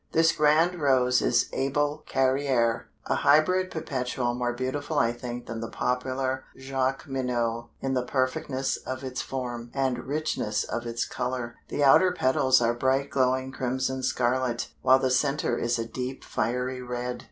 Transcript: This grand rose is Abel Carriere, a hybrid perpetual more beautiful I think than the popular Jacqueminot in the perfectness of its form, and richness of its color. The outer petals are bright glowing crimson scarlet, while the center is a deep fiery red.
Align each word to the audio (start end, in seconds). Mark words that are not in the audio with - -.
This 0.13 0.31
grand 0.31 0.81
rose 0.81 1.21
is 1.21 1.47
Abel 1.53 2.03
Carriere, 2.07 2.87
a 3.05 3.13
hybrid 3.17 3.69
perpetual 3.69 4.33
more 4.33 4.51
beautiful 4.51 4.97
I 4.97 5.13
think 5.13 5.45
than 5.45 5.59
the 5.61 5.69
popular 5.69 6.43
Jacqueminot 6.57 7.67
in 7.81 7.93
the 7.93 8.01
perfectness 8.01 8.77
of 8.77 9.03
its 9.03 9.21
form, 9.21 9.69
and 9.75 10.07
richness 10.07 10.63
of 10.63 10.87
its 10.87 11.05
color. 11.05 11.57
The 11.67 11.83
outer 11.83 12.11
petals 12.13 12.61
are 12.61 12.73
bright 12.73 13.11
glowing 13.11 13.51
crimson 13.51 14.01
scarlet, 14.01 14.69
while 14.81 14.97
the 14.97 15.11
center 15.11 15.55
is 15.55 15.77
a 15.77 15.85
deep 15.85 16.23
fiery 16.23 16.81
red. 16.81 17.19